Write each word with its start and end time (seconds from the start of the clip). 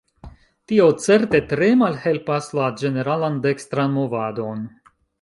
Tio, 0.71 0.87
certe, 1.07 1.41
tre 1.51 1.69
malhelpas 1.83 2.51
la 2.61 2.73
ĝeneralan 2.83 3.41
dekstran 3.47 3.99
movadon. 4.03 4.69